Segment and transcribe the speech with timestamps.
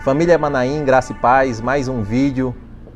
[0.00, 2.54] Família Manaim, graça e paz, mais um vídeo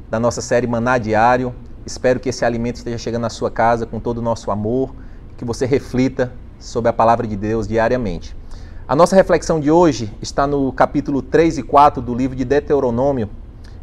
[0.08, 1.52] da nossa série Maná Diário.
[1.84, 4.94] Espero que esse alimento esteja chegando na sua casa com todo o nosso amor,
[5.36, 8.36] que você reflita sobre a palavra de Deus diariamente.
[8.86, 13.28] A nossa reflexão de hoje está no capítulo 3 e 4 do livro de Deuteronômio,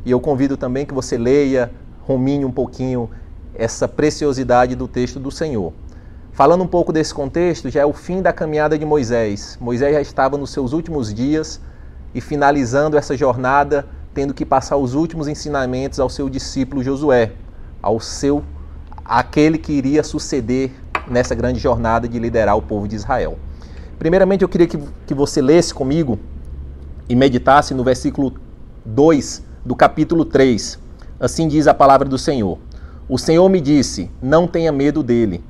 [0.05, 1.71] e eu convido também que você leia,
[2.03, 3.09] rumine um pouquinho
[3.53, 5.73] essa preciosidade do texto do Senhor.
[6.31, 9.57] Falando um pouco desse contexto, já é o fim da caminhada de Moisés.
[9.59, 11.59] Moisés já estava nos seus últimos dias
[12.13, 17.33] e finalizando essa jornada, tendo que passar os últimos ensinamentos ao seu discípulo Josué,
[17.81, 18.43] ao seu
[19.05, 20.71] aquele que iria suceder
[21.07, 23.37] nessa grande jornada de liderar o povo de Israel.
[23.97, 26.19] Primeiramente, eu queria que, que você lesse comigo
[27.07, 28.33] e meditasse no versículo
[28.85, 30.79] 2 do capítulo 3.
[31.19, 32.59] Assim diz a palavra do Senhor:
[33.07, 35.43] O Senhor me disse: Não tenha medo dele,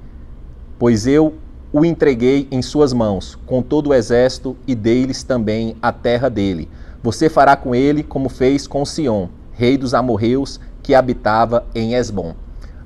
[0.80, 1.36] pois eu
[1.72, 6.67] o entreguei em suas mãos, com todo o exército, e dei-lhes também a terra dele.
[7.03, 12.34] Você fará com ele como fez com Sião, rei dos amorreus, que habitava em Esbom.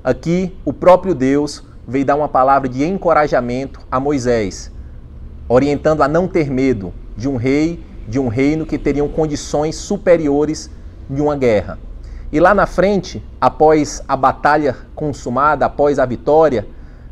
[0.02, 4.70] Aqui, o próprio Deus veio dar uma palavra de encorajamento a Moisés,
[5.48, 10.70] orientando a não ter medo de um rei, de um reino que teriam condições superiores
[11.08, 11.78] de uma guerra.
[12.30, 16.66] E lá na frente, após a batalha consumada, após a vitória,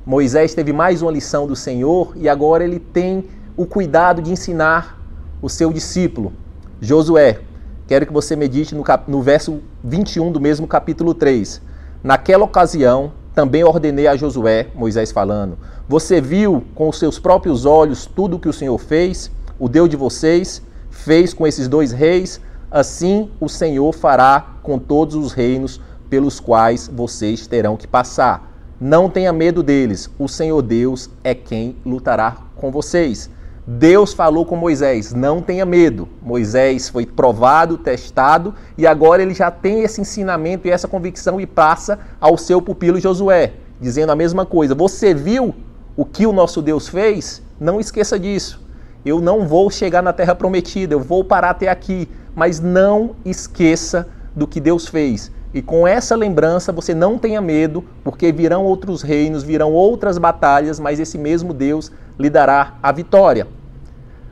[0.04, 3.24] Moisés teve mais uma lição do Senhor e agora ele tem
[3.56, 5.00] o cuidado de ensinar
[5.40, 6.32] o seu discípulo,
[6.80, 7.38] Josué.
[7.86, 9.08] Quero que você medite no, cap...
[9.08, 11.62] no verso 21 do mesmo capítulo 3.
[12.02, 15.56] Naquela ocasião, também ordenei a Josué, Moisés falando:
[15.88, 19.88] Você viu com os seus próprios olhos tudo o que o Senhor fez, o Deus
[19.88, 22.40] de vocês, fez com esses dois reis,
[22.72, 28.51] assim o Senhor fará com todos os reinos pelos quais vocês terão que passar.
[28.84, 33.30] Não tenha medo deles, o Senhor Deus é quem lutará com vocês.
[33.64, 36.08] Deus falou com Moisés: não tenha medo.
[36.20, 41.46] Moisés foi provado, testado e agora ele já tem esse ensinamento e essa convicção e
[41.46, 44.74] passa ao seu pupilo Josué, dizendo a mesma coisa.
[44.74, 45.54] Você viu
[45.96, 47.40] o que o nosso Deus fez?
[47.60, 48.60] Não esqueça disso.
[49.06, 54.08] Eu não vou chegar na terra prometida, eu vou parar até aqui, mas não esqueça
[54.34, 55.30] do que Deus fez.
[55.54, 60.80] E com essa lembrança você não tenha medo, porque virão outros reinos, virão outras batalhas,
[60.80, 63.46] mas esse mesmo Deus lhe dará a vitória.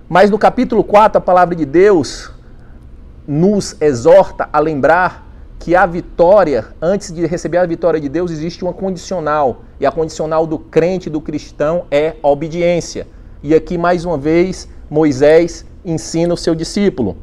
[0.09, 2.33] Mas no capítulo 4, a palavra de Deus
[3.29, 5.27] nos exorta a lembrar
[5.59, 9.63] que a vitória, antes de receber a vitória de Deus, existe uma condicional.
[9.79, 13.07] E a condicional do crente, do cristão, é a obediência.
[13.43, 17.17] E aqui, mais uma vez, Moisés ensina o seu discípulo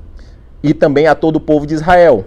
[0.62, 2.26] e também a todo o povo de Israel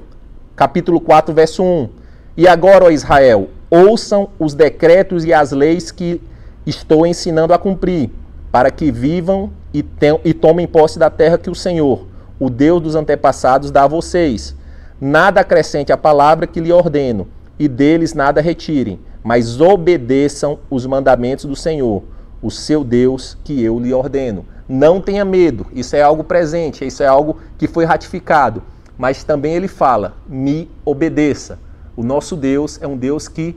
[0.61, 1.89] capítulo 4, verso 1.
[2.37, 6.21] E agora, ó Israel, ouçam os decretos e as leis que
[6.67, 8.11] estou ensinando a cumprir,
[8.53, 12.07] para que vivam e, tem, e tomem posse da terra que o Senhor,
[12.39, 14.55] o Deus dos antepassados, dá a vocês.
[15.01, 17.27] Nada acrescente à palavra que lhe ordeno,
[17.59, 22.03] e deles nada retirem, mas obedeçam os mandamentos do Senhor,
[22.43, 24.45] o seu Deus, que eu lhe ordeno.
[24.69, 28.63] Não tenha medo, isso é algo presente, isso é algo que foi ratificado
[29.01, 31.59] mas também ele fala: me obedeça.
[31.97, 33.57] O nosso Deus é um Deus que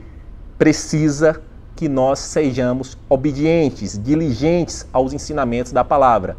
[0.57, 1.41] precisa
[1.75, 6.37] que nós sejamos obedientes, diligentes aos ensinamentos da palavra.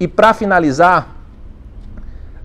[0.00, 1.14] E para finalizar,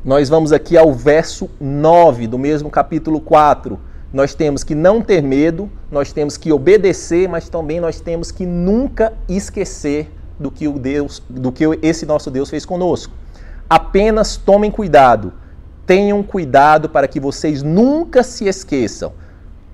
[0.03, 3.79] nós vamos aqui ao verso 9 do mesmo capítulo 4.
[4.11, 8.45] Nós temos que não ter medo, nós temos que obedecer, mas também nós temos que
[8.45, 13.13] nunca esquecer do que o Deus, do que esse nosso Deus fez conosco.
[13.69, 15.31] Apenas tomem cuidado
[15.89, 19.11] tenham cuidado para que vocês nunca se esqueçam.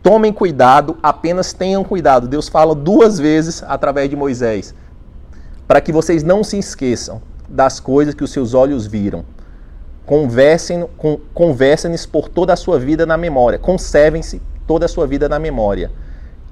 [0.01, 2.25] Tomem cuidado, apenas tenham cuidado.
[2.25, 4.73] Deus fala duas vezes através de Moisés,
[5.67, 9.25] para que vocês não se esqueçam das coisas que os seus olhos viram.
[10.05, 13.59] Conversem, com, conversem por toda a sua vida na memória.
[13.59, 15.91] Conservem-se toda a sua vida na memória.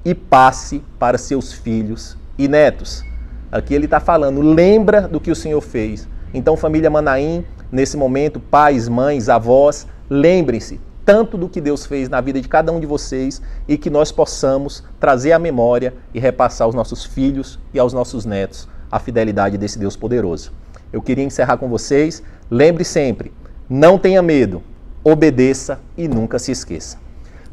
[0.04, 3.02] E passe para seus filhos e netos.
[3.50, 6.06] Aqui ele está falando, lembra do que o Senhor fez.
[6.34, 12.20] Então, família Manaim, nesse momento, pais, mães, avós, lembrem-se tanto do que Deus fez na
[12.20, 16.66] vida de cada um de vocês e que nós possamos trazer à memória e repassar
[16.66, 20.52] aos nossos filhos e aos nossos netos a fidelidade desse Deus poderoso.
[20.92, 22.22] Eu queria encerrar com vocês.
[22.50, 23.32] Lembre sempre,
[23.68, 24.62] não tenha medo,
[25.02, 26.96] obedeça e nunca se esqueça.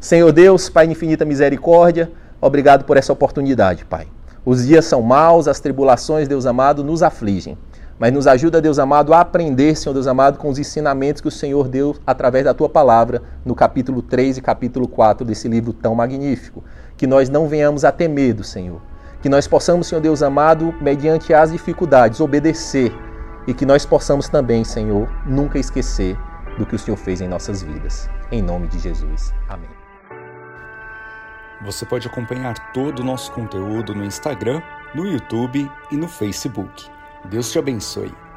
[0.00, 2.10] Senhor Deus, Pai de infinita misericórdia,
[2.40, 4.06] obrigado por essa oportunidade, Pai.
[4.44, 7.58] Os dias são maus, as tribulações, Deus amado, nos afligem.
[8.02, 11.30] Mas nos ajuda, Deus amado, a aprender, Senhor Deus amado, com os ensinamentos que o
[11.30, 15.94] Senhor deu através da tua palavra no capítulo 3 e capítulo 4 desse livro tão
[15.94, 16.64] magnífico.
[16.96, 18.82] Que nós não venhamos a ter medo, Senhor.
[19.22, 22.92] Que nós possamos, Senhor Deus amado, mediante as dificuldades, obedecer.
[23.46, 26.18] E que nós possamos também, Senhor, nunca esquecer
[26.58, 28.10] do que o Senhor fez em nossas vidas.
[28.32, 29.32] Em nome de Jesus.
[29.48, 29.70] Amém.
[31.64, 34.60] Você pode acompanhar todo o nosso conteúdo no Instagram,
[34.92, 36.90] no YouTube e no Facebook.
[37.30, 38.31] Deus te abençoe.